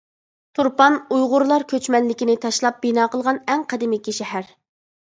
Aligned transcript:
تۇرپان 0.59 0.95
ئۇيغۇرلار 1.17 1.67
كۆچمەنلىكنى 1.75 2.37
تاشلاپ 2.47 2.83
بىنا 2.87 3.07
قىلغان 3.17 3.45
ئەڭ 3.47 3.69
قەدىمكى 3.73 4.19
شەھەر. 4.23 4.53